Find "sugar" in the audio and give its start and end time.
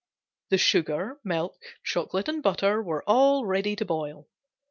0.57-1.19